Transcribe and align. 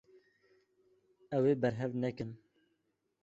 Ew 1.35 1.43
ê 1.51 1.53
berhev 1.61 1.91
nekin. 2.01 2.29